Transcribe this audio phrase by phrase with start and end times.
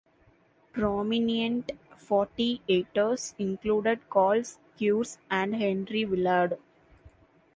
[0.73, 4.41] Prominent Forty-Eighters included Carl
[4.75, 6.57] Schurz and Henry Villard.